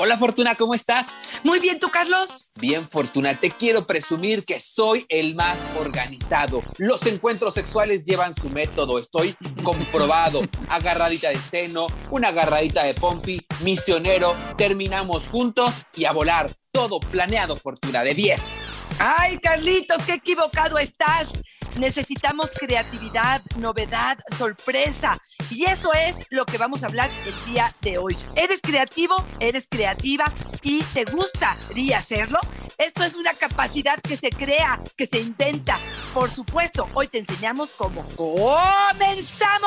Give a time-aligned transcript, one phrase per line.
[0.00, 1.08] Hola Fortuna, ¿cómo estás?
[1.42, 2.52] Muy bien, ¿tú Carlos?
[2.54, 6.62] Bien Fortuna, te quiero presumir que soy el más organizado.
[6.76, 9.34] Los encuentros sexuales llevan su método, estoy
[9.64, 10.42] comprobado.
[10.68, 16.48] Agarradita de seno, una agarradita de pompi, misionero, terminamos juntos y a volar.
[16.70, 18.77] Todo planeado Fortuna, de 10.
[18.98, 21.30] Ay, Carlitos, qué equivocado estás.
[21.78, 25.20] Necesitamos creatividad, novedad, sorpresa.
[25.50, 28.16] Y eso es lo que vamos a hablar el día de hoy.
[28.34, 29.14] ¿Eres creativo?
[29.38, 30.24] ¿Eres creativa?
[30.62, 32.40] ¿Y te gustaría hacerlo?
[32.76, 35.78] Esto es una capacidad que se crea, que se inventa.
[36.12, 38.04] Por supuesto, hoy te enseñamos cómo.
[38.16, 39.58] ¡Comenzamos!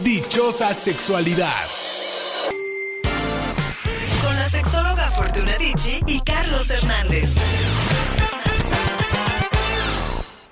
[0.00, 1.87] Dichosa sexualidad.
[6.06, 7.28] Y Carlos Hernández.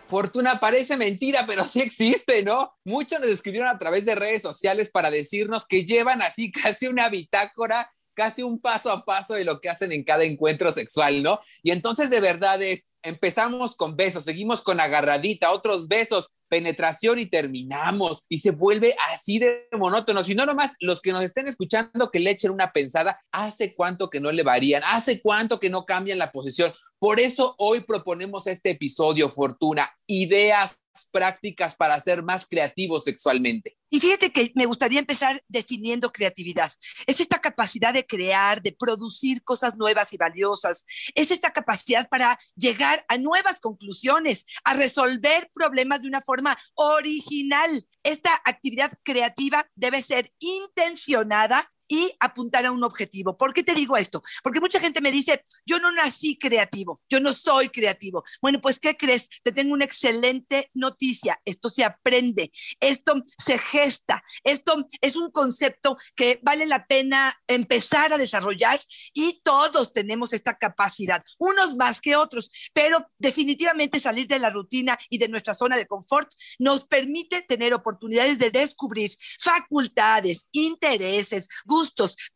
[0.04, 2.74] Fortuna parece mentira, pero sí existe, ¿no?
[2.84, 7.08] Muchos nos escribieron a través de redes sociales para decirnos que llevan así casi una
[7.08, 11.40] bitácora, casi un paso a paso de lo que hacen en cada encuentro sexual, ¿no?
[11.62, 17.26] Y entonces de verdad es, empezamos con besos, seguimos con agarradita, otros besos, penetración y
[17.26, 18.24] terminamos.
[18.28, 20.24] Y se vuelve así de monótono.
[20.24, 24.10] Si no, nomás los que nos estén escuchando que le echen una pensada, ¿hace cuánto
[24.10, 24.82] que no le varían?
[24.86, 26.72] ¿Hace cuánto que no cambian la posición?
[26.98, 33.76] Por eso hoy proponemos este episodio, Fortuna, ideas prácticas para ser más creativos sexualmente.
[33.90, 36.72] Y fíjate que me gustaría empezar definiendo creatividad.
[37.06, 40.84] Es esta capacidad de crear, de producir cosas nuevas y valiosas.
[41.14, 47.86] Es esta capacidad para llegar a nuevas conclusiones, a resolver problemas de una forma original.
[48.02, 53.37] Esta actividad creativa debe ser intencionada y apuntar a un objetivo.
[53.37, 54.23] ¿Por qué te digo esto?
[54.42, 58.24] Porque mucha gente me dice, yo no nací creativo, yo no soy creativo.
[58.42, 59.29] Bueno, pues ¿qué crees?
[59.42, 61.40] Te tengo una excelente noticia.
[61.45, 68.12] Esto se aprende, esto se gesta, esto es un concepto que vale la pena empezar
[68.12, 68.81] a desarrollar
[69.12, 74.98] y todos tenemos esta capacidad, unos más que otros, pero definitivamente salir de la rutina
[75.08, 81.75] y de nuestra zona de confort nos permite tener oportunidades de descubrir facultades, intereses, gustos,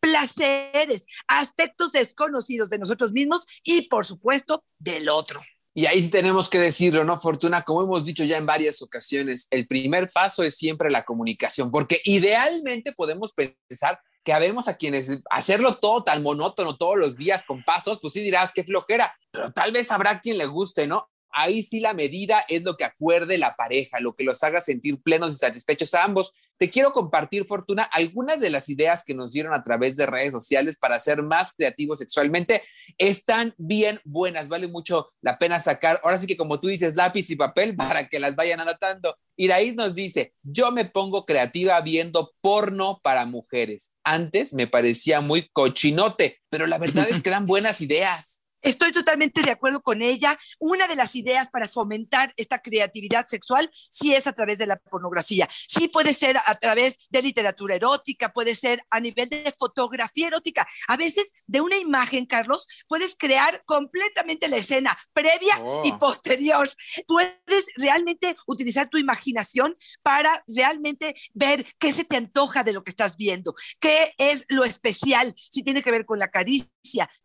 [0.01, 5.41] placeres, aspectos desconocidos de nosotros mismos y, por supuesto, del otro.
[5.73, 7.62] Y ahí sí tenemos que decirlo, ¿no, Fortuna?
[7.62, 12.00] Como hemos dicho ya en varias ocasiones, el primer paso es siempre la comunicación, porque
[12.05, 17.62] idealmente podemos pensar que habemos a quienes hacerlo todo tan monótono todos los días con
[17.62, 21.09] pasos, pues sí dirás qué flojera, pero tal vez habrá quien le guste, ¿no?
[21.33, 25.00] Ahí sí la medida es lo que acuerde la pareja, lo que los haga sentir
[25.00, 26.33] plenos y satisfechos a ambos.
[26.60, 30.31] Te quiero compartir, Fortuna, algunas de las ideas que nos dieron a través de redes
[30.31, 32.60] sociales para ser más creativos sexualmente.
[32.98, 36.03] Están bien buenas, vale mucho la pena sacar.
[36.04, 39.16] Ahora sí que como tú dices, lápiz y papel para que las vayan anotando.
[39.37, 43.94] Iraíz nos dice, yo me pongo creativa viendo porno para mujeres.
[44.04, 48.40] Antes me parecía muy cochinote, pero la verdad es que dan buenas ideas.
[48.62, 50.38] Estoy totalmente de acuerdo con ella.
[50.59, 54.76] Una de las ideas para fomentar esta creatividad sexual sí es a través de la
[54.76, 55.48] pornografía.
[55.50, 60.66] Sí puede ser a través de literatura erótica, puede ser a nivel de fotografía erótica.
[60.88, 65.99] A veces de una imagen, Carlos, puedes crear completamente la escena previa y oh.
[65.99, 66.69] posterior.
[67.06, 72.91] Puedes realmente utilizar tu imaginación para realmente ver qué se te antoja de lo que
[72.91, 76.70] estás viendo, qué es lo especial, si tiene que ver con la caricia.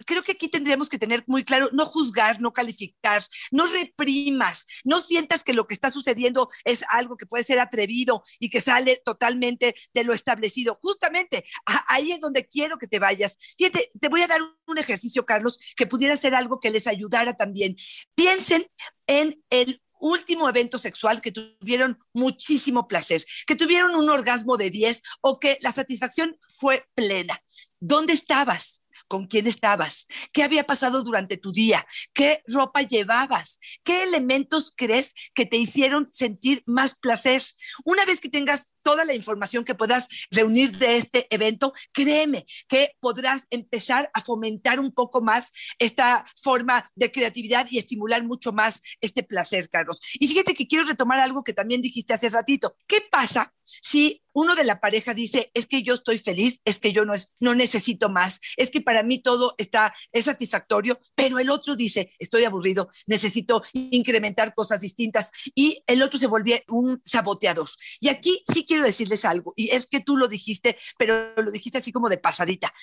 [0.05, 5.01] Creo que aquí tendríamos que tener muy claro, no juzgar, no calificar, no reprimas, no
[5.01, 9.01] sientas que lo que está sucediendo es algo que puede ser atrevido y que sale
[9.03, 10.79] totalmente de lo establecido.
[10.81, 11.45] Justamente
[11.87, 13.37] ahí es donde quiero que te vayas.
[13.57, 17.35] Fíjate, te voy a dar un ejercicio, Carlos, que pudiera ser algo que les ayudara
[17.35, 17.75] también.
[18.15, 18.67] Piensen
[19.07, 25.01] en el último evento sexual que tuvieron muchísimo placer, que tuvieron un orgasmo de 10
[25.21, 27.41] o que la satisfacción fue plena.
[27.79, 28.81] ¿Dónde estabas?
[29.07, 35.13] Con quién estabas, qué había pasado durante tu día, qué ropa llevabas, qué elementos crees
[35.33, 37.41] que te hicieron sentir más placer.
[37.83, 42.91] Una vez que tengas toda la información que puedas reunir de este evento, créeme que
[42.99, 48.81] podrás empezar a fomentar un poco más esta forma de creatividad y estimular mucho más
[49.01, 49.99] este placer, Carlos.
[50.19, 52.77] Y fíjate que quiero retomar algo que también dijiste hace ratito.
[52.87, 56.91] ¿Qué pasa si uno de la pareja dice, es que yo estoy feliz, es que
[56.91, 61.49] yo no, no necesito más, es que para mí todo está, es satisfactorio, pero el
[61.49, 67.69] otro dice, estoy aburrido, necesito incrementar cosas distintas y el otro se vuelve un saboteador.
[68.01, 71.77] Y aquí sí quiero decirles algo, y es que tú lo dijiste, pero lo dijiste
[71.77, 72.73] así como de pasadita.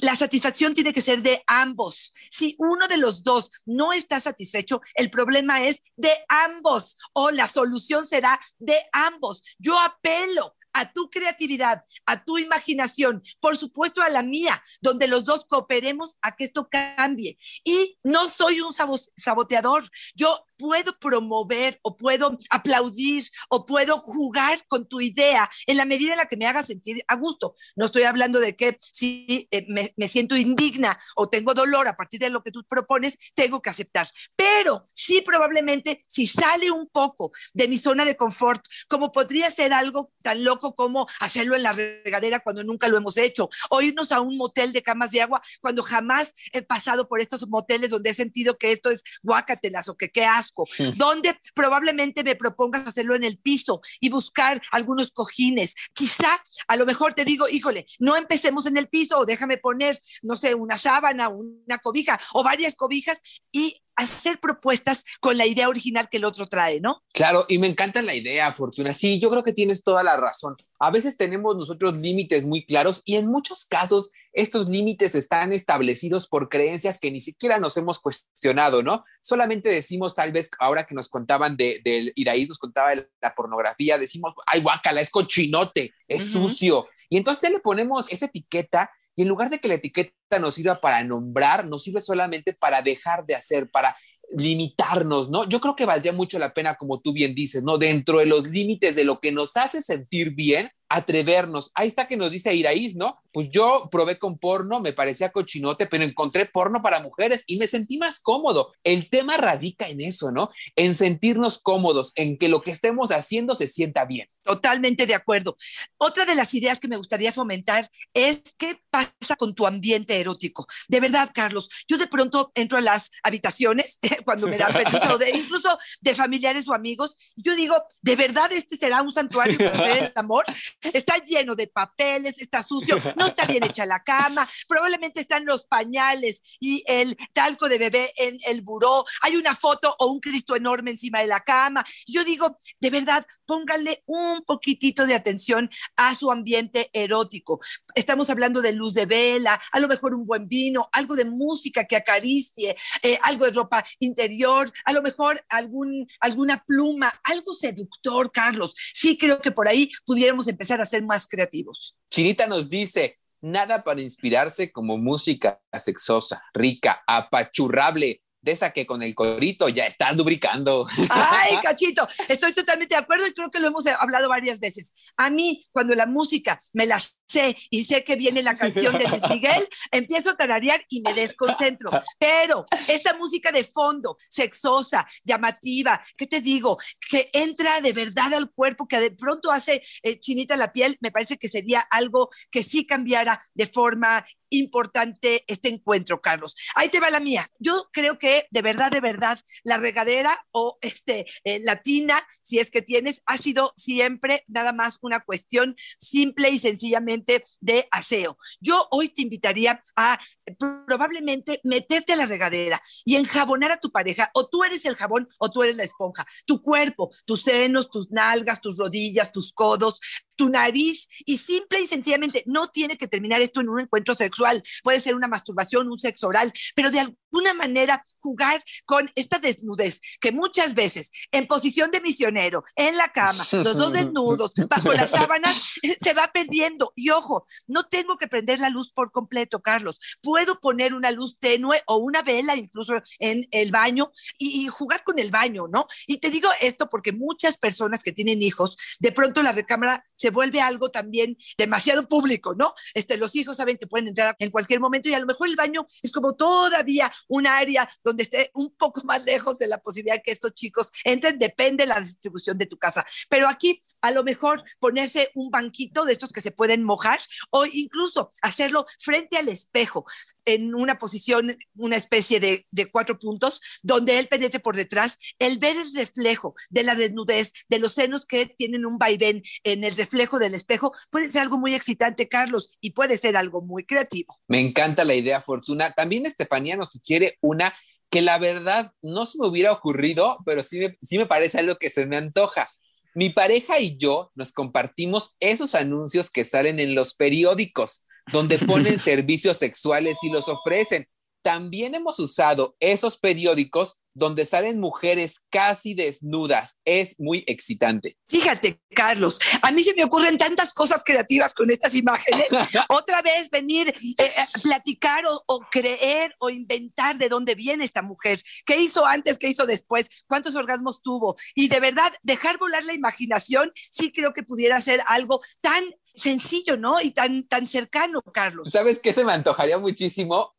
[0.00, 2.12] La satisfacción tiene que ser de ambos.
[2.30, 7.48] Si uno de los dos no está satisfecho, el problema es de ambos o la
[7.48, 9.42] solución será de ambos.
[9.58, 15.24] Yo apelo a tu creatividad, a tu imaginación, por supuesto a la mía, donde los
[15.24, 17.38] dos cooperemos a que esto cambie.
[17.64, 19.84] Y no soy un saboteador,
[20.14, 26.12] yo puedo promover o puedo aplaudir o puedo jugar con tu idea en la medida
[26.12, 27.54] en la que me haga sentir a gusto.
[27.76, 32.20] No estoy hablando de que si eh, me, siento indigna o tengo dolor a partir
[32.20, 34.08] de lo que tú propones, tengo que aceptar.
[34.36, 39.72] Pero sí probablemente si sale un poco de mi zona de confort, como podría ser
[39.72, 44.12] algo tan loco como hacerlo en la regadera cuando nunca lo hemos hecho, o irnos
[44.12, 48.10] a un motel de camas de agua cuando jamás he pasado por estos moteles donde
[48.10, 50.24] he sentido que esto es guácatelas o que qué
[50.96, 55.74] donde probablemente me propongas hacerlo en el piso y buscar algunos cojines.
[55.92, 59.98] Quizá a lo mejor te digo, híjole, no empecemos en el piso o déjame poner,
[60.22, 63.20] no sé, una sábana, una cobija o varias cobijas
[63.52, 67.02] y hacer propuestas con la idea original que el otro trae, ¿no?
[67.12, 68.94] Claro, y me encanta la idea, Fortuna.
[68.94, 70.54] Sí, yo creo que tienes toda la razón.
[70.78, 76.28] A veces tenemos nosotros límites muy claros y en muchos casos estos límites están establecidos
[76.28, 79.04] por creencias que ni siquiera nos hemos cuestionado, ¿no?
[79.20, 83.34] Solamente decimos, tal vez ahora que nos contaban del de, Iraí, nos contaba de la
[83.34, 86.86] pornografía, decimos, ay, guácala, es cochinote, es sucio.
[87.08, 90.80] Y entonces le ponemos esa etiqueta y en lugar de que la etiqueta nos sirva
[90.80, 93.96] para nombrar, nos sirve solamente para dejar de hacer, para
[94.30, 95.42] limitarnos, ¿no?
[95.48, 97.78] Yo creo que valdría mucho la pena, como tú bien dices, ¿no?
[97.78, 101.70] Dentro de los límites de lo que nos hace sentir bien, atrevernos.
[101.74, 103.18] Ahí está que nos dice Iraís, ¿no?
[103.32, 107.66] Pues yo probé con porno, me parecía cochinote, pero encontré porno para mujeres y me
[107.66, 108.72] sentí más cómodo.
[108.84, 110.50] El tema radica en eso, ¿no?
[110.76, 114.28] En sentirnos cómodos, en que lo que estemos haciendo se sienta bien.
[114.42, 115.56] Totalmente de acuerdo.
[115.98, 120.66] Otra de las ideas que me gustaría fomentar es qué pasa con tu ambiente erótico.
[120.88, 125.30] De verdad, Carlos, yo de pronto entro a las habitaciones cuando me dan permiso, de,
[125.36, 130.04] incluso de familiares o amigos, yo digo, ¿de verdad este será un santuario para hacer
[130.04, 130.44] el amor?
[130.80, 135.64] Está lleno de papeles, está sucio, no está bien hecha la cama, probablemente están los
[135.64, 140.54] pañales y el talco de bebé en el buró, hay una foto o un Cristo
[140.54, 141.84] enorme encima de la cama.
[142.06, 147.60] Yo digo, de verdad, pónganle un poquitito de atención a su ambiente erótico.
[147.94, 151.84] Estamos hablando de luz de vela, a lo mejor un buen vino, algo de música
[151.84, 158.30] que acaricie, eh, algo de ropa interior, a lo mejor algún, alguna pluma, algo seductor,
[158.30, 158.74] Carlos.
[158.94, 161.96] Sí creo que por ahí pudiéramos empezar a ser más creativos.
[162.10, 169.02] Chinita nos dice, nada para inspirarse como música sexosa, rica, apachurrable, de esa que con
[169.02, 170.86] el corito ya estás lubricando.
[171.10, 174.92] Ay, cachito, estoy totalmente de acuerdo y creo que lo hemos hablado varias veces.
[175.16, 179.08] A mí, cuando la música me la sé y sé que viene la canción de
[179.08, 181.90] Luis Miguel, empiezo a tararear y me desconcentro.
[182.18, 186.78] Pero esta música de fondo, sexosa, llamativa, ¿qué te digo?
[187.10, 191.10] Que entra de verdad al cuerpo, que de pronto hace eh, chinita la piel, me
[191.10, 196.56] parece que sería algo que sí cambiara de forma importante este encuentro, Carlos.
[196.74, 197.50] Ahí te va la mía.
[197.58, 202.58] Yo creo que de verdad, de verdad, la regadera o este, eh, la tina, si
[202.58, 208.38] es que tienes, ha sido siempre nada más una cuestión simple y sencillamente de aseo.
[208.60, 210.18] Yo hoy te invitaría a
[210.58, 215.28] probablemente meterte a la regadera y enjabonar a tu pareja, o tú eres el jabón
[215.38, 220.00] o tú eres la esponja, tu cuerpo, tus senos, tus nalgas, tus rodillas, tus codos,
[220.38, 224.62] tu nariz y simple y sencillamente no tiene que terminar esto en un encuentro sexual,
[224.82, 230.00] puede ser una masturbación, un sexo oral, pero de alguna manera jugar con esta desnudez
[230.20, 235.10] que muchas veces en posición de misionero, en la cama, los dos desnudos, bajo las
[235.10, 235.56] sábanas,
[236.00, 236.92] se va perdiendo.
[236.94, 239.98] Y ojo, no tengo que prender la luz por completo, Carlos.
[240.22, 245.02] Puedo poner una luz tenue o una vela incluso en el baño y, y jugar
[245.02, 245.88] con el baño, ¿no?
[246.06, 250.27] Y te digo esto porque muchas personas que tienen hijos, de pronto la recámara se
[250.30, 252.74] vuelve algo también demasiado público, ¿no?
[252.94, 255.56] Este, los hijos saben que pueden entrar en cualquier momento y a lo mejor el
[255.56, 260.20] baño es como todavía un área donde esté un poco más lejos de la posibilidad
[260.22, 263.06] que estos chicos entren, depende de la distribución de tu casa.
[263.28, 267.20] Pero aquí a lo mejor ponerse un banquito de estos que se pueden mojar
[267.50, 270.04] o incluso hacerlo frente al espejo
[270.44, 275.58] en una posición, una especie de, de cuatro puntos, donde él penetre por detrás, el
[275.58, 279.94] ver el reflejo de la desnudez, de los senos que tienen un vaivén en el
[279.94, 284.36] reflejo del espejo puede ser algo muy excitante, Carlos, y puede ser algo muy creativo.
[284.48, 285.92] Me encanta la idea, Fortuna.
[285.92, 287.74] También Estefanía nos sugiere una
[288.10, 291.76] que la verdad no se me hubiera ocurrido, pero sí me, sí me parece algo
[291.76, 292.68] que se me antoja.
[293.14, 298.98] Mi pareja y yo nos compartimos esos anuncios que salen en los periódicos, donde ponen
[298.98, 301.06] servicios sexuales y los ofrecen.
[301.42, 306.80] También hemos usado esos periódicos donde salen mujeres casi desnudas.
[306.84, 308.16] Es muy excitante.
[308.28, 312.46] Fíjate, Carlos, a mí se me ocurren tantas cosas creativas con estas imágenes.
[312.88, 314.30] Otra vez venir, eh, eh,
[314.62, 319.48] platicar o, o, creer o inventar de dónde viene esta mujer, qué hizo antes, qué
[319.48, 321.36] hizo después, cuántos orgasmos tuvo.
[321.54, 326.76] Y de verdad, dejar volar la imaginación, sí creo que pudiera ser algo tan sencillo,
[326.76, 327.00] ¿no?
[327.00, 328.70] Y tan, tan cercano, Carlos.
[328.70, 330.57] ¿Sabes qué se me antojaría muchísimo?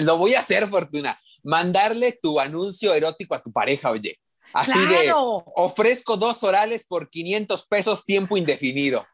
[0.00, 4.18] Lo voy a hacer, Fortuna mandarle tu anuncio erótico a tu pareja, oye.
[4.52, 5.44] Así claro.
[5.46, 9.06] de, ofrezco dos orales por 500 pesos tiempo indefinido.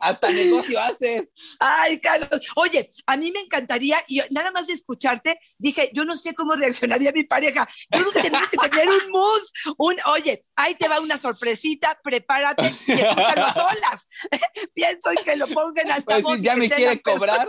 [0.00, 1.28] Hasta negocio haces.
[1.60, 2.40] Ay, Carlos.
[2.56, 6.54] Oye, a mí me encantaría, y nada más de escucharte, dije, yo no sé cómo
[6.54, 7.68] reaccionaría mi pareja.
[7.90, 9.42] Yo creo que tenemos que tener un mood,
[9.78, 14.08] un, oye, ahí te va una sorpresita, prepárate y escúchalo solas.
[14.74, 17.48] Pienso en que lo pongan al pues, Ya me quiere cobrar.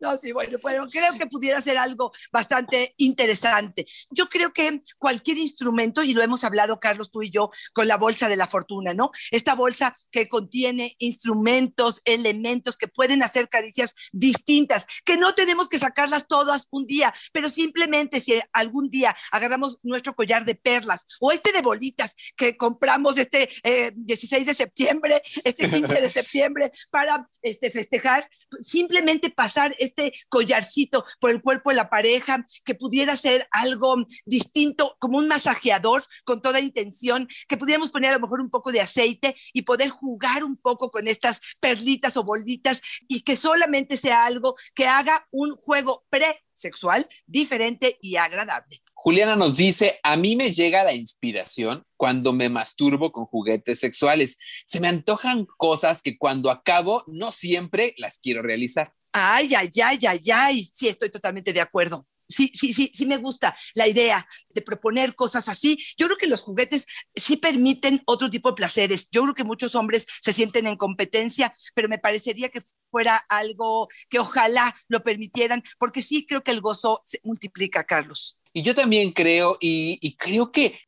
[0.00, 3.86] No, sí, bueno, pero creo que pudiera ser algo bastante interesante.
[4.10, 7.96] Yo creo que cualquier instrumento, y lo hemos hablado, Carlos, tú y yo, con la
[7.96, 9.10] bolsa de la fortuna, ¿no?
[9.30, 15.78] Esta bolsa que contiene instrumentos, elementos que pueden hacer caricias distintas, que no tenemos que
[15.78, 21.32] sacarlas todas un día, pero simplemente si algún día agarramos nuestro collar de perlas o
[21.32, 27.28] este de bolitas que compramos este eh, 16 de septiembre, este 15 de septiembre para
[27.42, 28.28] este, festejar,
[28.62, 34.96] simplemente pasar este collarcito por el cuerpo de la pareja, que pudiera ser algo distinto,
[34.98, 38.80] como un masajeador con toda intención, que pudiéramos poner a lo mejor un poco de
[38.80, 44.24] aceite y poder jugar un poco con estas perlitas o bolitas y que solamente sea
[44.24, 48.82] algo que haga un juego pre-sexual diferente y agradable.
[48.92, 54.38] Juliana nos dice, a mí me llega la inspiración cuando me masturbo con juguetes sexuales.
[54.66, 58.94] Se me antojan cosas que cuando acabo no siempre las quiero realizar.
[59.16, 62.04] Ay, ay, ay, ay, ay, sí, estoy totalmente de acuerdo.
[62.26, 65.78] Sí, sí, sí, sí me gusta la idea de proponer cosas así.
[65.96, 69.08] Yo creo que los juguetes sí permiten otro tipo de placeres.
[69.12, 73.86] Yo creo que muchos hombres se sienten en competencia, pero me parecería que fuera algo
[74.08, 78.36] que ojalá lo permitieran, porque sí creo que el gozo se multiplica, Carlos.
[78.52, 80.80] Y yo también creo, y, y creo que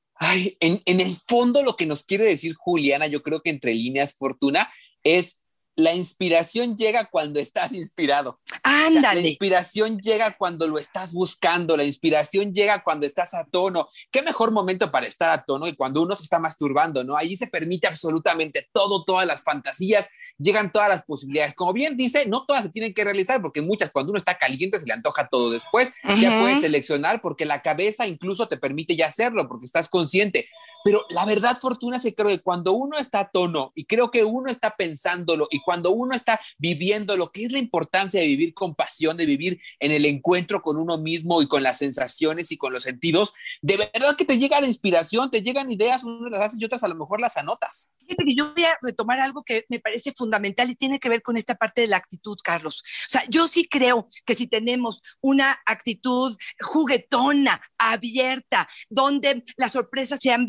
[0.59, 4.17] en, en el fondo lo que nos quiere decir Juliana, yo creo que entre líneas,
[4.17, 4.69] Fortuna,
[5.05, 5.43] es
[5.77, 8.41] la inspiración llega cuando estás inspirado.
[8.63, 9.21] Ándale.
[9.21, 13.89] La inspiración llega cuando lo estás buscando, la inspiración llega cuando estás a tono.
[14.11, 17.15] ¿Qué mejor momento para estar a tono que cuando uno se está masturbando, ¿no?
[17.15, 21.55] Ahí se permite absolutamente todo, todas las fantasías, llegan todas las posibilidades.
[21.55, 24.81] Como bien dice, no todas se tienen que realizar porque muchas cuando uno está caliente
[24.81, 25.93] se le antoja todo después.
[26.05, 26.21] Uh -huh.
[26.21, 30.49] Ya puedes seleccionar porque la cabeza incluso te permite ya hacerlo porque estás consciente.
[30.87, 34.23] Pero la verdad, Fortuna, se creo que cuando uno está a tono y creo que
[34.23, 38.55] uno está pensándolo y cuando uno está viviendo lo que es la importancia de vivir
[38.55, 42.57] con pasión, de vivir en el encuentro con uno mismo y con las sensaciones y
[42.57, 46.41] con los sentidos, de verdad que te llega la inspiración, te llegan ideas, unas las
[46.41, 47.91] haces y otras a lo mejor las anotas.
[47.99, 51.23] Fíjate que yo voy a retomar algo que me parece fundamental y tiene que ver
[51.23, 52.85] con esta parte de la actitud, Carlos.
[53.09, 60.21] O sea, yo sí creo que si tenemos una actitud juguetona, abierta, donde las sorpresas
[60.21, 60.47] sean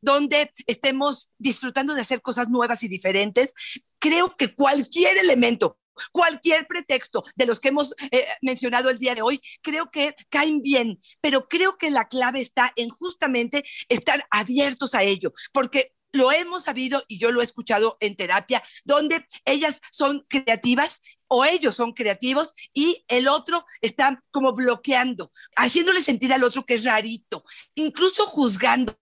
[0.00, 3.54] donde estemos disfrutando de hacer cosas nuevas y diferentes,
[3.98, 5.76] creo que cualquier elemento
[6.12, 10.62] cualquier pretexto de los que hemos eh, mencionado el día de hoy, creo que caen
[10.62, 16.32] bien, pero creo que la clave está en justamente estar abiertos a ello, porque lo
[16.32, 21.00] hemos sabido y yo lo he escuchado en terapia, donde ellas son creativas
[21.32, 26.74] o ellos son creativos y el otro está como bloqueando, haciéndole sentir al otro que
[26.74, 27.44] es rarito,
[27.74, 28.98] incluso juzgando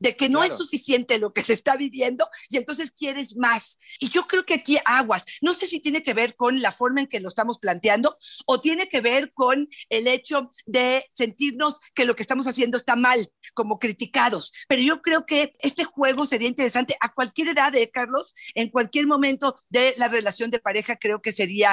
[0.00, 0.52] de que no claro.
[0.52, 3.78] es suficiente lo que se está viviendo y entonces quieres más.
[3.98, 7.00] Y yo creo que aquí aguas, no sé si tiene que ver con la forma
[7.00, 12.04] en que lo estamos planteando o tiene que ver con el hecho de sentirnos que
[12.04, 14.52] lo que estamos haciendo está mal, como criticados.
[14.68, 18.34] Pero yo creo que este juego sería interesante a cualquier edad, ¿eh, Carlos?
[18.54, 21.71] En cualquier momento de la relación de pareja, creo que sería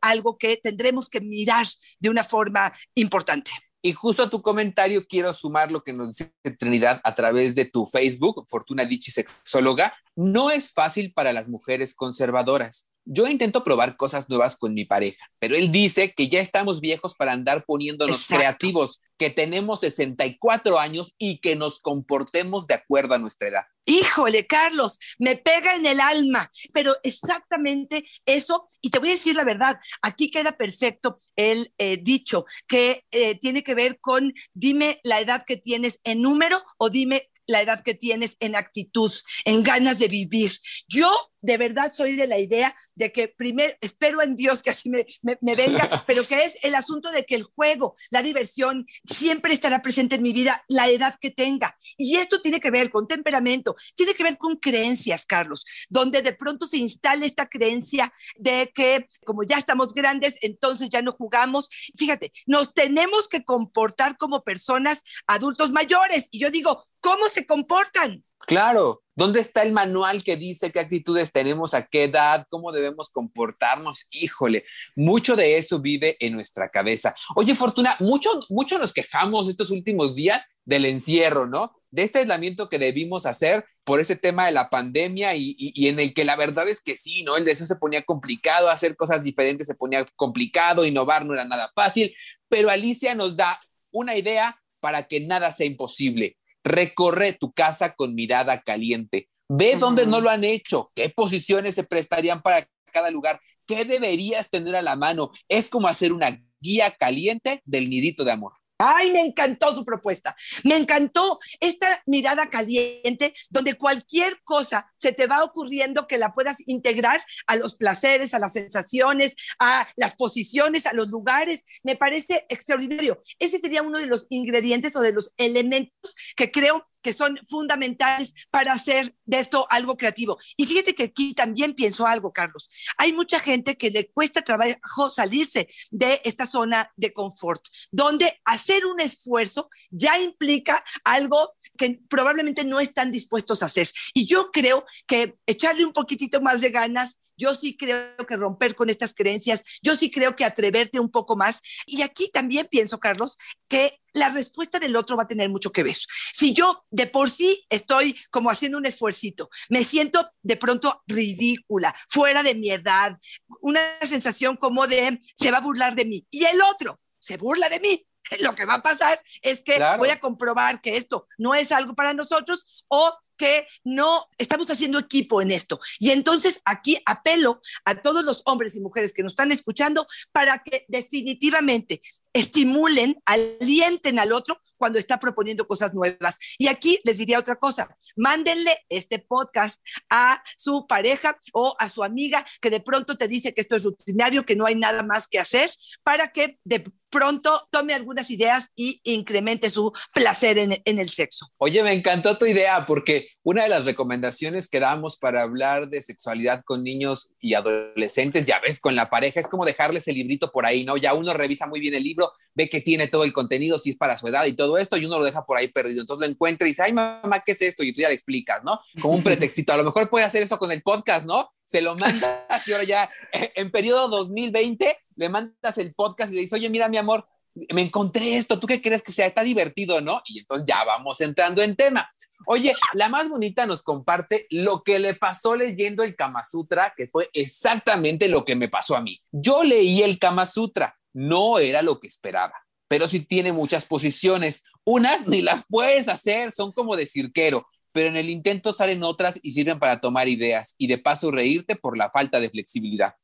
[0.00, 1.66] algo que tendremos que mirar
[1.98, 3.50] de una forma importante.
[3.80, 7.64] Y justo a tu comentario quiero sumar lo que nos dice Trinidad a través de
[7.64, 9.94] tu Facebook, Fortuna Dichi Sexóloga.
[10.16, 12.87] No es fácil para las mujeres conservadoras.
[13.10, 17.14] Yo intento probar cosas nuevas con mi pareja, pero él dice que ya estamos viejos
[17.14, 18.36] para andar poniéndonos Exacto.
[18.36, 23.62] creativos, que tenemos 64 años y que nos comportemos de acuerdo a nuestra edad.
[23.86, 29.34] Híjole, Carlos, me pega en el alma, pero exactamente eso, y te voy a decir
[29.34, 35.00] la verdad, aquí queda perfecto el eh, dicho que eh, tiene que ver con dime
[35.02, 39.10] la edad que tienes en número o dime la edad que tienes en actitud,
[39.44, 40.52] en ganas de vivir.
[40.86, 44.90] Yo de verdad soy de la idea de que primero, espero en Dios que así
[44.90, 48.86] me, me, me venga, pero que es el asunto de que el juego, la diversión,
[49.04, 51.76] siempre estará presente en mi vida, la edad que tenga.
[51.96, 56.32] Y esto tiene que ver con temperamento, tiene que ver con creencias, Carlos, donde de
[56.32, 61.68] pronto se instala esta creencia de que como ya estamos grandes, entonces ya no jugamos.
[61.96, 66.28] Fíjate, nos tenemos que comportar como personas adultos mayores.
[66.30, 68.24] Y yo digo, ¿cómo se comportan?
[68.48, 73.10] Claro, ¿dónde está el manual que dice qué actitudes tenemos a qué edad, cómo debemos
[73.10, 74.06] comportarnos?
[74.10, 74.64] Híjole,
[74.96, 77.14] mucho de eso vive en nuestra cabeza.
[77.36, 81.74] Oye, Fortuna, mucho, nos quejamos estos últimos días del encierro, ¿no?
[81.90, 85.88] De este aislamiento que debimos hacer por ese tema de la pandemia y, y, y,
[85.88, 87.36] en el que la verdad es que sí, ¿no?
[87.36, 91.70] El deseo se ponía complicado, hacer cosas diferentes se ponía complicado, innovar no era nada
[91.74, 92.16] fácil,
[92.48, 96.37] pero Alicia nos da una idea para que nada sea imposible
[96.68, 99.28] Recorre tu casa con mirada caliente.
[99.48, 99.80] Ve uh -huh.
[99.80, 104.76] dónde no lo han hecho, qué posiciones se prestarían para cada lugar, qué deberías tener
[104.76, 105.30] a la mano.
[105.48, 108.52] Es como hacer una guía caliente del nidito de amor.
[108.78, 110.36] Ay, me encantó su propuesta.
[110.62, 116.58] Me encantó esta mirada caliente donde cualquier cosa se te va ocurriendo que la puedas
[116.66, 121.64] integrar a los placeres, a las sensaciones, a las posiciones, a los lugares.
[121.82, 123.20] Me parece extraordinario.
[123.40, 128.34] Ese sería uno de los ingredientes o de los elementos que creo que son fundamentales
[128.50, 130.38] para hacer de esto algo creativo.
[130.56, 132.68] Y fíjate que aquí también pienso algo, Carlos.
[132.96, 138.86] Hay mucha gente que le cuesta trabajo salirse de esta zona de confort, donde hacer
[138.86, 143.88] un esfuerzo ya implica algo que probablemente no están dispuestos a hacer.
[144.14, 148.74] Y yo creo que echarle un poquitito más de ganas, yo sí creo que romper
[148.74, 151.60] con estas creencias, yo sí creo que atreverte un poco más.
[151.86, 155.84] Y aquí también pienso, Carlos, que la respuesta del otro va a tener mucho que
[155.84, 155.96] ver.
[156.32, 161.94] Si yo de por sí estoy como haciendo un esfuercito, me siento de pronto ridícula,
[162.08, 163.16] fuera de mi edad,
[163.60, 166.26] una sensación como de se va a burlar de mí.
[166.30, 168.07] Y el otro se burla de mí
[168.40, 169.98] lo que va a pasar es que claro.
[169.98, 174.98] voy a comprobar que esto no es algo para nosotros o que no estamos haciendo
[174.98, 175.80] equipo en esto.
[175.98, 180.58] Y entonces aquí apelo a todos los hombres y mujeres que nos están escuchando para
[180.62, 182.00] que definitivamente
[182.32, 186.38] estimulen, alienten al otro cuando está proponiendo cosas nuevas.
[186.56, 192.02] Y aquí les diría otra cosa, mándenle este podcast a su pareja o a su
[192.04, 195.28] amiga que de pronto te dice que esto es rutinario, que no hay nada más
[195.28, 195.70] que hacer,
[196.02, 201.46] para que de pronto tome algunas ideas y incremente su placer en, en, el sexo.
[201.58, 206.02] Oye, me encantó tu idea porque una de las recomendaciones que damos para hablar de
[206.02, 210.50] sexualidad con niños y adolescentes, ya ves, con la pareja, es como dejarles el librito
[210.52, 210.96] por ahí, ¿no?
[210.96, 213.96] Ya uno revisa muy bien el libro, ve que tiene todo el contenido, si es
[213.96, 216.02] para su edad y todo esto, y uno lo deja por ahí perdido.
[216.02, 217.82] Entonces lo encuentra y dice, ay, mamá, ¿qué es esto?
[217.82, 218.80] Y tú ya le explicas, ¿no?
[219.00, 219.72] Como un pretextito.
[219.72, 221.50] A lo mejor puede hacer eso con el podcast, ¿no?
[221.68, 226.40] Se lo mandas y ahora ya en periodo 2020 le mandas el podcast y le
[226.42, 227.28] dices, oye, mira mi amor,
[227.72, 229.26] me encontré esto, ¿tú qué crees que sea?
[229.26, 230.22] Está divertido, ¿no?
[230.26, 232.10] Y entonces ya vamos entrando en tema.
[232.46, 237.08] Oye, la más bonita nos comparte lo que le pasó leyendo el Kama Sutra, que
[237.08, 239.20] fue exactamente lo que me pasó a mí.
[239.32, 242.54] Yo leí el Kama Sutra, no era lo que esperaba,
[242.86, 244.62] pero sí tiene muchas posiciones.
[244.84, 247.66] Unas ni las puedes hacer, son como de cirquero
[247.98, 251.74] pero en el intento salen otras y sirven para tomar ideas y de paso reírte
[251.74, 253.16] por la falta de flexibilidad.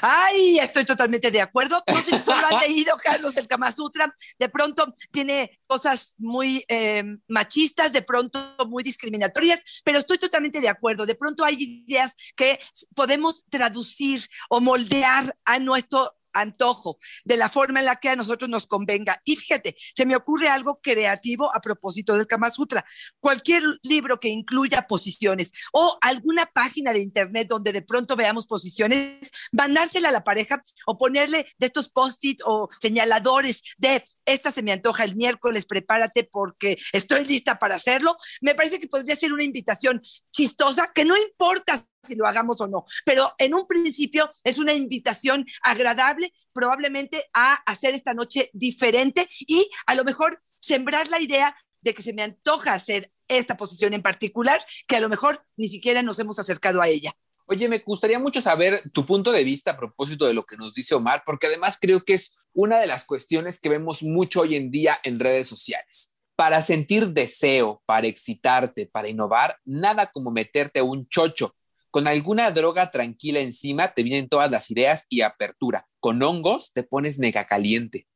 [0.00, 1.82] Ay, estoy totalmente de acuerdo.
[1.86, 4.14] No sé si tú lo has leído, Carlos, el Kama Sutra.
[4.38, 10.70] De pronto tiene cosas muy eh, machistas, de pronto muy discriminatorias, pero estoy totalmente de
[10.70, 11.04] acuerdo.
[11.04, 12.58] De pronto hay ideas que
[12.94, 18.48] podemos traducir o moldear a nuestro antojo, de la forma en la que a nosotros
[18.48, 19.20] nos convenga.
[19.24, 22.84] Y fíjate, se me ocurre algo creativo a propósito del Kama Sutra.
[23.20, 29.30] Cualquier libro que incluya posiciones o alguna página de internet donde de pronto veamos posiciones,
[29.52, 34.72] mandársela a la pareja o ponerle de estos post-it o señaladores de esta se me
[34.72, 38.16] antoja el miércoles, prepárate porque estoy lista para hacerlo.
[38.40, 42.68] Me parece que podría ser una invitación chistosa que no importa si lo hagamos o
[42.68, 42.84] no.
[43.04, 49.70] Pero en un principio es una invitación agradable, probablemente a hacer esta noche diferente y
[49.86, 54.02] a lo mejor sembrar la idea de que se me antoja hacer esta posición en
[54.02, 57.12] particular, que a lo mejor ni siquiera nos hemos acercado a ella.
[57.46, 60.74] Oye, me gustaría mucho saber tu punto de vista a propósito de lo que nos
[60.74, 64.54] dice Omar, porque además creo que es una de las cuestiones que vemos mucho hoy
[64.54, 66.14] en día en redes sociales.
[66.36, 71.54] Para sentir deseo, para excitarte, para innovar, nada como meterte un chocho
[71.92, 75.86] con alguna droga tranquila encima te vienen todas las ideas y apertura.
[76.00, 78.08] Con hongos te pones mega caliente.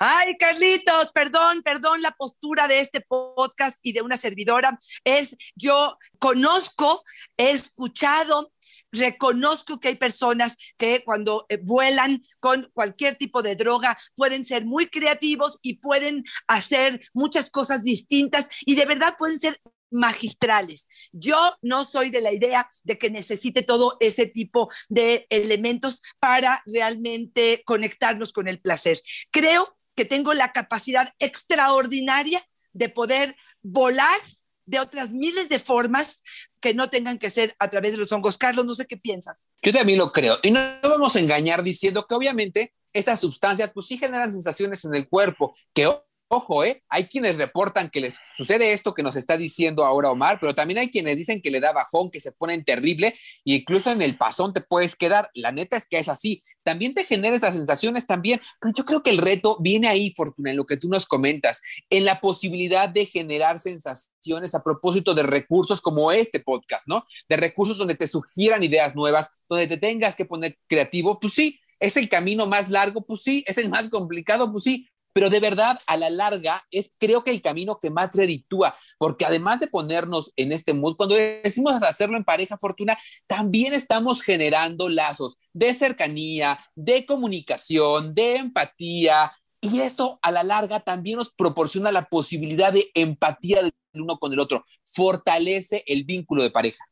[0.00, 5.96] Ay, Carlitos, perdón, perdón, la postura de este podcast y de una servidora es, yo
[6.18, 7.04] conozco,
[7.36, 8.52] he escuchado,
[8.90, 14.64] reconozco que hay personas que cuando eh, vuelan con cualquier tipo de droga pueden ser
[14.64, 19.60] muy creativos y pueden hacer muchas cosas distintas y de verdad pueden ser
[19.94, 20.88] magistrales.
[21.12, 26.62] Yo no soy de la idea de que necesite todo ese tipo de elementos para
[26.66, 29.00] realmente conectarnos con el placer.
[29.30, 34.20] Creo que tengo la capacidad extraordinaria de poder volar
[34.66, 36.22] de otras miles de formas
[36.60, 38.38] que no tengan que ser a través de los hongos.
[38.38, 39.48] Carlos, no sé qué piensas.
[39.62, 40.38] Yo también lo creo.
[40.42, 44.94] Y no, vamos a engañar diciendo que obviamente estas sustancias pues sí generan sensaciones en
[44.94, 45.88] el cuerpo, que
[46.28, 46.82] Ojo, ¿eh?
[46.88, 50.78] Hay quienes reportan que les sucede esto que nos está diciendo ahora Omar, pero también
[50.78, 53.08] hay quienes dicen que le da bajón, que se ponen terrible
[53.44, 55.30] e incluso en el pasón te puedes quedar.
[55.34, 56.42] La neta es que es así.
[56.64, 60.50] También te genera esas sensaciones también, pero yo creo que el reto viene ahí, Fortuna,
[60.50, 61.60] en lo que tú nos comentas,
[61.90, 67.04] en la posibilidad de generar sensaciones a propósito de recursos como este podcast, ¿no?
[67.28, 71.60] De recursos donde te sugieran ideas nuevas, donde te tengas que poner creativo, pues sí,
[71.80, 75.40] es el camino más largo, pues sí, es el más complicado, pues sí, pero de
[75.40, 79.68] verdad a la larga es creo que el camino que más reditúa, porque además de
[79.68, 85.72] ponernos en este mood, cuando decimos hacerlo en pareja fortuna, también estamos generando lazos de
[85.72, 92.70] cercanía, de comunicación, de empatía, y esto a la larga también nos proporciona la posibilidad
[92.70, 96.84] de empatía del uno con el otro, fortalece el vínculo de pareja.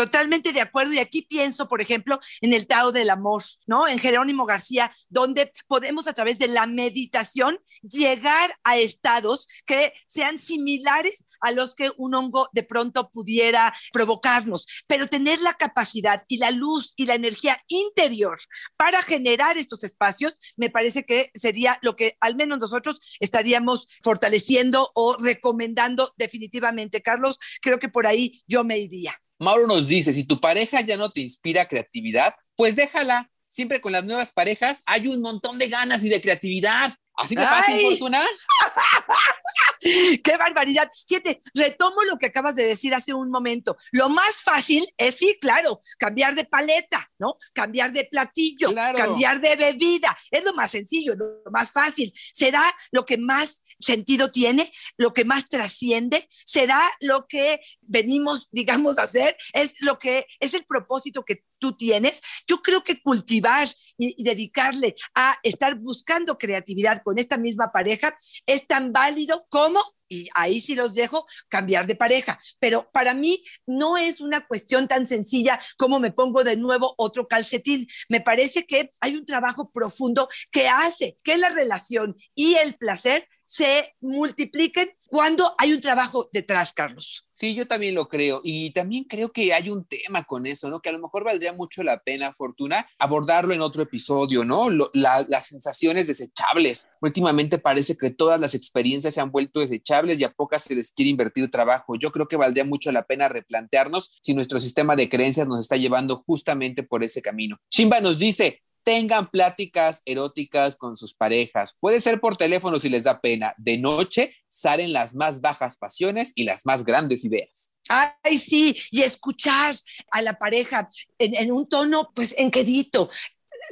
[0.00, 0.94] Totalmente de acuerdo.
[0.94, 3.86] Y aquí pienso, por ejemplo, en el Tao del Amor, ¿no?
[3.86, 10.38] En Jerónimo García, donde podemos a través de la meditación llegar a estados que sean
[10.38, 16.38] similares a los que un hongo de pronto pudiera provocarnos, pero tener la capacidad y
[16.38, 18.38] la luz y la energía interior
[18.78, 24.92] para generar estos espacios, me parece que sería lo que al menos nosotros estaríamos fortaleciendo
[24.94, 27.02] o recomendando definitivamente.
[27.02, 29.20] Carlos, creo que por ahí yo me iría.
[29.40, 33.30] Mauro nos dice, si tu pareja ya no te inspira creatividad, pues déjala.
[33.46, 36.94] Siempre con las nuevas parejas hay un montón de ganas y de creatividad.
[37.16, 38.24] Así te pasa, Fortuna.
[40.22, 40.90] ¡Qué barbaridad!
[41.08, 43.76] Fíjate, retomo lo que acabas de decir hace un momento.
[43.92, 47.36] Lo más fácil es, sí, claro, cambiar de paleta, ¿no?
[47.52, 50.16] Cambiar de platillo, cambiar de bebida.
[50.30, 52.12] Es lo más sencillo, lo más fácil.
[52.34, 54.70] ¿Será lo que más sentido tiene?
[54.96, 56.28] ¿Lo que más trasciende?
[56.44, 59.36] ¿Será lo que venimos, digamos, a hacer?
[59.52, 62.22] ¿Es lo que es el propósito que tú tienes?
[62.46, 68.66] Yo creo que cultivar y, dedicarle a estar buscando creatividad con esta misma pareja es
[68.66, 72.40] tan válido como y ahí sí los dejo cambiar de pareja.
[72.58, 77.28] Pero para mí no es una cuestión tan sencilla como me pongo de nuevo otro
[77.28, 77.86] calcetín.
[78.08, 83.28] Me parece que hay un trabajo profundo que hace que la relación y el placer
[83.46, 87.26] se multipliquen cuando hay un trabajo detrás, Carlos.
[87.34, 88.42] Sí, yo también lo creo.
[88.44, 90.80] Y también creo que hay un tema con eso, ¿no?
[90.80, 94.68] Que a lo mejor valdría mucho la pena, Fortuna, abordarlo en otro episodio, ¿no?
[94.92, 96.90] las sensaciones desechables.
[97.00, 100.92] Últimamente parece que todas las experiencias se han vuelto desechables y a pocas se les
[100.92, 101.96] quiere invertir trabajo.
[101.96, 105.76] Yo creo que valdría mucho la pena replantearnos si nuestro sistema de creencias nos está
[105.76, 107.56] llevando justamente por ese camino.
[107.68, 111.76] Chimba nos dice, tengan pláticas eróticas con sus parejas.
[111.78, 113.54] Puede ser por teléfono si les da pena.
[113.58, 117.72] De noche salen las más bajas pasiones y las más grandes ideas.
[117.88, 119.74] Ay, sí, y escuchar
[120.10, 120.88] a la pareja
[121.18, 123.10] en, un tono, pues, enquedito,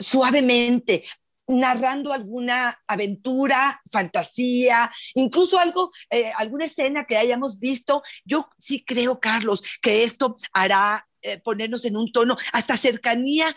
[0.00, 1.04] suavemente,
[1.46, 8.02] narrando alguna aventura, fantasía, incluso algo, eh, alguna escena que hayamos visto.
[8.24, 13.54] Yo sí creo, Carlos, que esto hará eh, ponernos en un tono hasta cercanía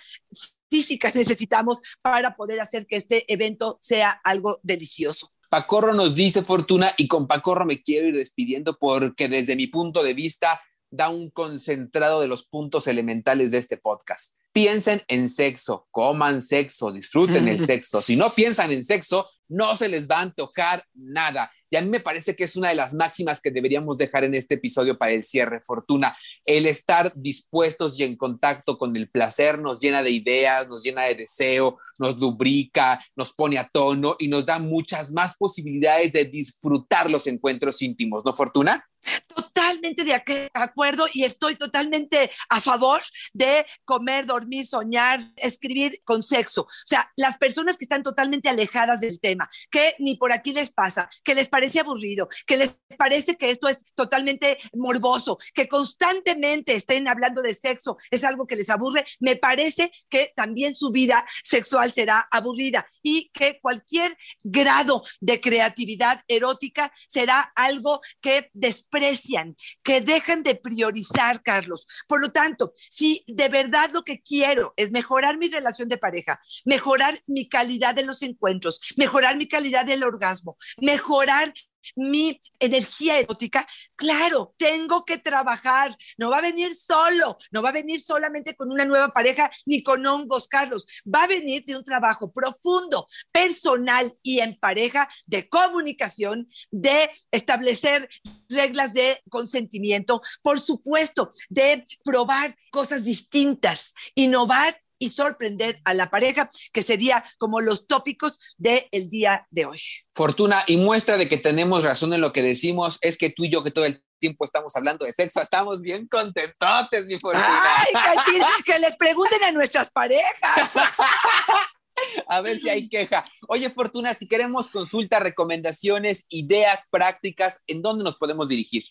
[0.72, 5.32] físicas necesitamos para poder hacer que este evento sea algo delicioso.
[5.50, 10.02] Pacorro nos dice Fortuna y con Pacorro me quiero ir despidiendo porque desde mi punto
[10.02, 14.36] de vista da un concentrado de los puntos elementales de este podcast.
[14.54, 18.02] Piensen en sexo, coman sexo, disfruten el sexo.
[18.02, 21.52] Si no piensan en sexo, no se les va a antojar nada.
[21.72, 24.36] Y a mí me parece que es una de las máximas que deberíamos dejar en
[24.36, 26.18] este episodio para el cierre, Fortuna.
[26.46, 31.04] El estar dispuestos y en contacto con el placer nos llena de ideas, nos llena
[31.04, 36.26] de deseo, nos lubrica, nos pone a tono y nos da muchas más posibilidades de
[36.26, 38.86] disfrutar los encuentros íntimos, ¿no, Fortuna?
[39.28, 40.14] Totalmente de
[40.54, 43.02] acuerdo y estoy totalmente a favor
[43.34, 46.64] de comer, dormir, soñar, escribir con sexo.
[46.64, 50.72] O sea, las personas que están totalmente alejadas del tema, que ni por aquí les
[50.72, 56.76] pasa, que les parece aburrido, que les parece que esto es totalmente morboso, que constantemente
[56.76, 61.26] estén hablando de sexo, es algo que les aburre, me parece que también su vida
[61.44, 70.02] sexual será aburrida y que cualquier grado de creatividad erótica será algo que desprecian, que
[70.02, 71.88] dejan de priorizar, Carlos.
[72.08, 76.40] Por lo tanto, si de verdad lo que quiero es mejorar mi relación de pareja,
[76.66, 81.54] mejorar mi calidad de los encuentros, mejorar mi calidad del orgasmo, mejorar
[81.96, 87.74] mi energía erótica, claro, tengo que trabajar, no va a venir solo, no va a
[87.74, 91.84] venir solamente con una nueva pareja ni con hongos, Carlos, va a venir de un
[91.84, 98.10] trabajo profundo, personal y en pareja de comunicación, de establecer
[98.50, 106.48] reglas de consentimiento, por supuesto, de probar cosas distintas, innovar y sorprender a la pareja,
[106.72, 109.82] que sería como los tópicos del día de hoy.
[110.14, 113.50] Fortuna, y muestra de que tenemos razón en lo que decimos es que tú y
[113.50, 117.48] yo que todo el tiempo estamos hablando de sexo, estamos bien contentotes, mi Fortuna.
[117.78, 120.72] Ay, cachín, que les pregunten a nuestras parejas.
[122.28, 123.24] A ver si hay queja.
[123.48, 128.84] Oye, Fortuna, si queremos consulta, recomendaciones, ideas prácticas, ¿en dónde nos podemos dirigir?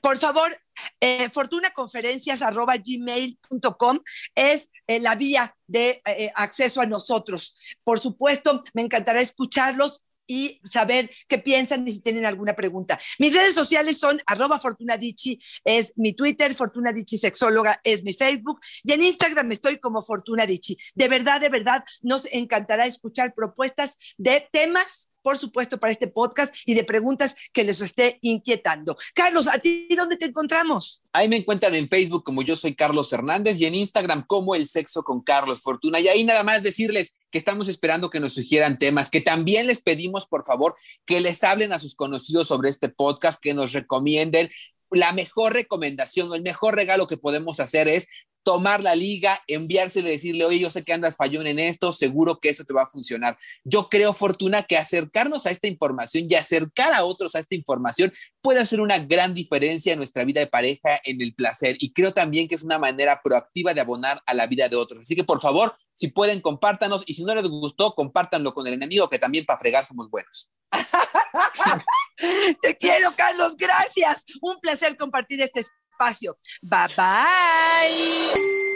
[0.00, 0.56] Por favor,
[1.00, 3.98] eh, fortunaconferencias.gmail.com
[4.34, 7.76] es eh, la vía de eh, acceso a nosotros.
[7.84, 12.98] Por supuesto, me encantará escucharlos y saber qué piensan y si tienen alguna pregunta.
[13.18, 18.92] Mis redes sociales son arroba Fortunadichi, es mi Twitter, Fortunadichi Sexóloga es mi Facebook y
[18.92, 20.76] en Instagram estoy como Fortunadichi.
[20.94, 26.54] De verdad, de verdad, nos encantará escuchar propuestas de temas por supuesto, para este podcast
[26.66, 28.96] y de preguntas que les esté inquietando.
[29.12, 31.02] Carlos, ¿a ti dónde te encontramos?
[31.12, 34.68] Ahí me encuentran en Facebook como yo soy Carlos Hernández y en Instagram como El
[34.68, 35.98] Sexo con Carlos Fortuna.
[35.98, 39.80] Y ahí nada más decirles que estamos esperando que nos sugieran temas, que también les
[39.80, 44.48] pedimos, por favor, que les hablen a sus conocidos sobre este podcast, que nos recomienden,
[44.92, 48.06] la mejor recomendación o el mejor regalo que podemos hacer es
[48.46, 52.48] tomar la liga, enviársele, decirle, oye, yo sé que andas fallón en esto, seguro que
[52.48, 53.36] eso te va a funcionar.
[53.64, 58.12] Yo creo, Fortuna, que acercarnos a esta información y acercar a otros a esta información
[58.40, 61.76] puede hacer una gran diferencia en nuestra vida de pareja, en el placer.
[61.80, 65.00] Y creo también que es una manera proactiva de abonar a la vida de otros.
[65.00, 67.02] Así que, por favor, si pueden, compártanos.
[67.04, 70.48] Y si no les gustó, compártanlo con el enemigo, que también para fregar somos buenos.
[72.62, 73.56] Te quiero, Carlos.
[73.56, 74.24] Gracias.
[74.40, 75.64] Un placer compartir este
[75.96, 76.36] espacio.
[76.62, 78.75] Bye bye.